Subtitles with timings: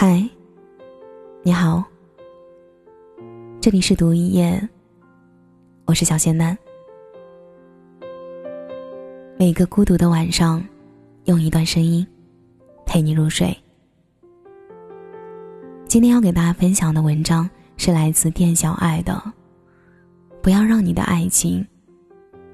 [0.00, 0.24] 嗨，
[1.42, 1.82] 你好，
[3.60, 4.68] 这里是读一夜，
[5.86, 6.56] 我是小仙丹。
[9.36, 10.64] 每个孤独的晚上，
[11.24, 12.06] 用一段声音
[12.86, 13.52] 陪你入睡。
[15.88, 19.20] 今天要给大家分享的文章是来自店小爱的，
[20.40, 21.66] 不要让你的爱情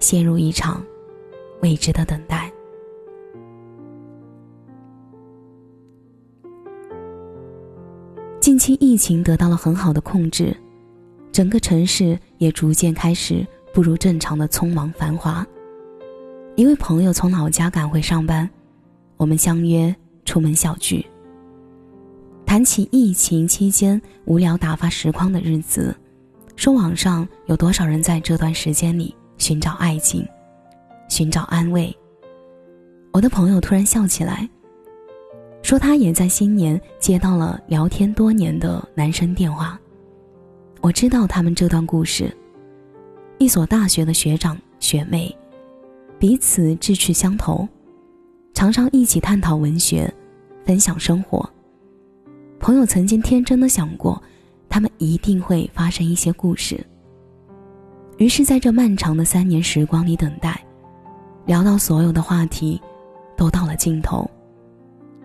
[0.01, 0.83] 陷入一场
[1.61, 2.44] 未知的等待。
[8.45, 10.55] 近期疫情得到了很好的控制，
[11.33, 15.47] 整个城市也逐渐开始步入正常的匆忙繁华。
[16.55, 18.47] 一位朋友从老家赶回上班，
[19.17, 21.07] 我们相约出门小聚。
[22.45, 25.97] 谈起疫情期间无聊打发时光的日子，
[26.55, 30.23] 说网上有多少人在这段时间里寻找爱情，
[31.09, 31.97] 寻找安慰。
[33.11, 34.47] 我的朋友突然笑起来。
[35.65, 39.81] 说他也在新年接到了聊天多年的男生电话。
[40.83, 42.31] 我知道他们这段故事。
[43.39, 45.35] 一所大学的学长学妹，
[46.19, 47.67] 彼此志趣相投，
[48.53, 50.13] 常常一起探讨文学，
[50.67, 51.49] 分享生活。
[52.61, 54.23] 朋友曾经天真的想过，
[54.69, 56.79] 他们一定会发生一些故事。
[58.19, 60.63] 于是，在这漫长的三年时光里等待，
[61.47, 62.79] 聊到所有的话题，
[63.35, 64.31] 都到了尽头。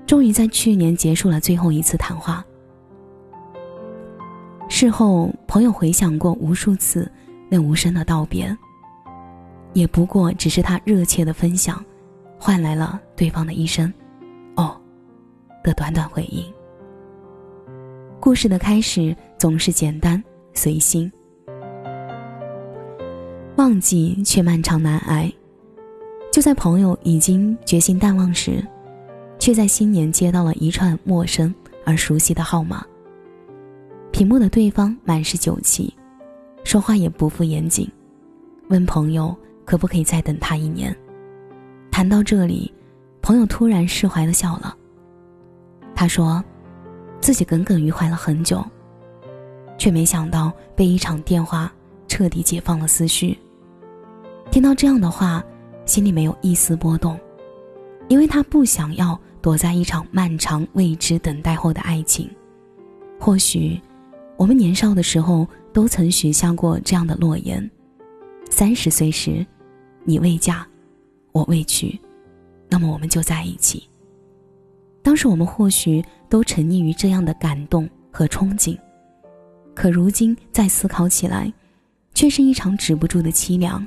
[0.10, 2.44] 终于在去年结束了最后一次谈话。
[4.68, 7.08] 事后，朋友回想过无数次
[7.48, 8.58] 那无声的道别，
[9.74, 11.86] 也不过只是他热切的分享，
[12.40, 13.94] 换来了对方的一声
[14.58, 14.76] “哦”
[15.64, 16.44] 的短短回应。
[18.20, 20.24] 故事的开始总是简单
[20.56, 21.12] 随心，
[23.58, 25.32] 忘记却漫长难挨。
[26.32, 28.66] 就在朋友已经决心淡忘时。
[29.40, 31.54] 却在新年接到了一串陌生
[31.86, 32.86] 而熟悉的号码。
[34.12, 35.94] 屏幕的对方满是酒气，
[36.64, 37.90] 说话也不复严谨，
[38.68, 40.96] 问朋友可不可以再等他一年。
[41.90, 42.72] 谈到这里，
[43.22, 44.76] 朋友突然释怀的笑了。
[45.96, 46.44] 他说，
[47.22, 48.64] 自己耿耿于怀了很久，
[49.78, 51.72] 却没想到被一场电话
[52.08, 53.38] 彻底解放了思绪。
[54.52, 55.44] 听到这样的话，
[55.86, 57.18] 心里没有一丝波动，
[58.10, 59.18] 因为他不想要。
[59.42, 62.30] 躲在一场漫长未知等待后的爱情，
[63.20, 63.80] 或许，
[64.38, 67.70] 我们年少的时候都曾许下过这样的诺言：
[68.50, 69.46] 三十岁时，
[70.04, 70.68] 你未嫁，
[71.32, 72.00] 我未娶，
[72.70, 73.88] 那么我们就在一起。
[75.02, 78.78] 当时我们或许都沉溺于这样的感动和憧憬，
[79.74, 81.52] 可如今再思考起来，
[82.14, 83.86] 却是一场止不住的凄凉。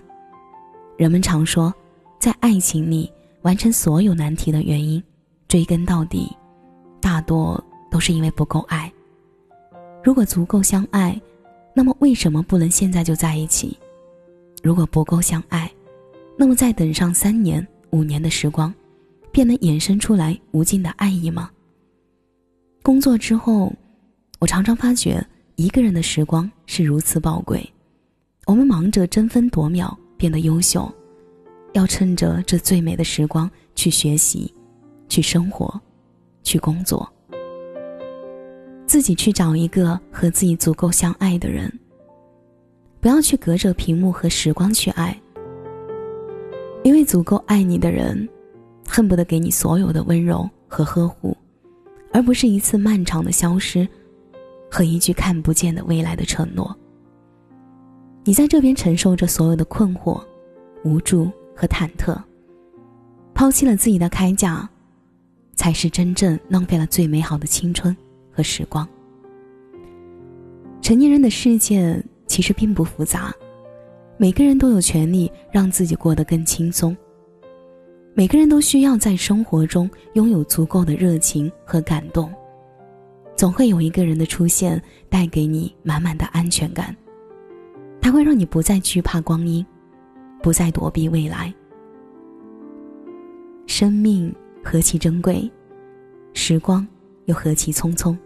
[0.97, 1.73] 人们常说，
[2.19, 5.03] 在爱情里完成所有难题的原因。
[5.53, 6.35] 追根到底，
[6.99, 8.91] 大多都是因为不够爱。
[10.03, 11.21] 如果足够相爱，
[11.75, 13.79] 那么为什么不能现在就在一起？
[14.63, 15.71] 如果不够相爱，
[16.39, 18.73] 那么再等上三年、五年的时光，
[19.31, 21.51] 便能衍生出来无尽的爱意吗？
[22.83, 23.71] 工作之后，
[24.39, 25.23] 我常常发觉
[25.57, 27.63] 一个人的时光是如此宝贵。
[28.47, 30.91] 我们忙着争分夺秒变得优秀，
[31.75, 34.51] 要趁着这最美的时光去学习。
[35.13, 35.79] 去生活，
[36.43, 37.07] 去工作，
[38.87, 41.71] 自己去找一个和自己足够相爱的人。
[42.99, 45.15] 不要去隔着屏幕和时光去爱，
[46.83, 48.27] 因为足够爱你的人，
[48.89, 51.37] 恨不得给你所有的温柔和呵护，
[52.11, 53.87] 而不是一次漫长的消失，
[54.71, 56.75] 和一句看不见的未来的承诺。
[58.25, 60.19] 你在这边承受着所有的困惑、
[60.85, 62.19] 无助和忐忑，
[63.35, 64.67] 抛弃了自己的铠甲。
[65.55, 67.97] 才是真正浪费了最美好的青春
[68.31, 68.89] 和时光。
[70.81, 73.33] 成年人的世界其实并不复杂，
[74.17, 76.97] 每个人都有权利让自己过得更轻松。
[78.15, 82.31] 每个人都需要在生活中拥有足够的热情和感动，
[83.37, 86.95] 总会有一个人的出现带给你满满的安全感，
[88.01, 89.65] 他会让你不再惧怕光阴，
[90.43, 91.55] 不再躲避未来。
[93.67, 94.35] 生命。
[94.63, 95.51] 何其珍贵，
[96.35, 96.87] 时光
[97.27, 98.17] 又何其匆匆。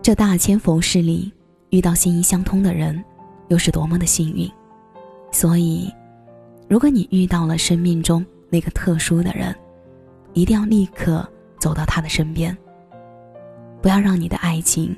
[0.00, 1.32] 这大千佛世里，
[1.70, 3.02] 遇到心意相通的人，
[3.48, 4.50] 又是多么的幸运。
[5.30, 5.92] 所以，
[6.68, 9.54] 如果你遇到了生命中那个特殊的人，
[10.32, 11.28] 一定要立刻
[11.58, 12.56] 走到他的身边，
[13.80, 14.96] 不要让你的爱情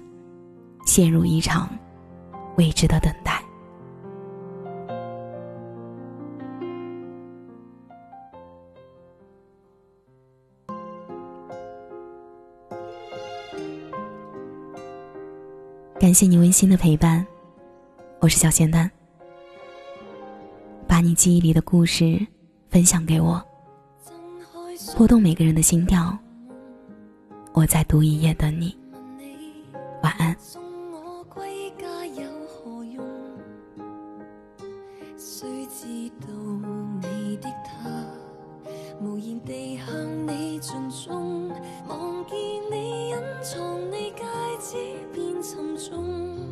[0.86, 1.68] 陷入一场
[2.56, 3.33] 未知的等待。
[16.04, 17.26] 感谢你温馨的陪伴，
[18.20, 18.90] 我是小咸蛋。
[20.86, 22.20] 把你记忆里的故事
[22.68, 23.42] 分享给我，
[24.98, 26.14] 拨动每个人的心跳。
[27.54, 28.76] 我在读一夜等你，
[30.02, 30.36] 晚安。
[39.00, 41.48] 无言地向你尽忠，
[41.88, 42.38] 望见
[42.70, 44.22] 你隐藏你戒
[44.60, 44.76] 指
[45.12, 46.48] 便沉重，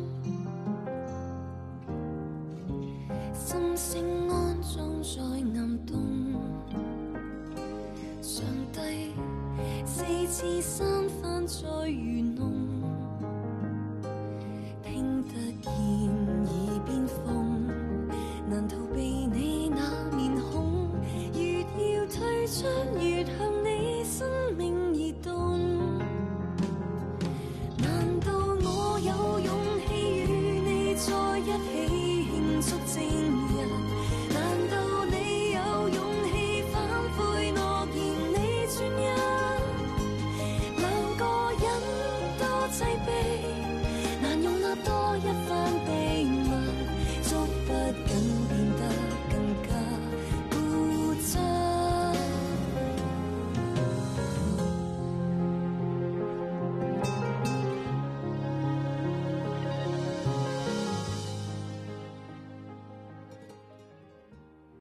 [3.33, 5.21] 心声安葬在
[5.59, 5.93] 暗洞。
[8.21, 9.13] 上帝
[9.85, 12.32] 四次三番再愚。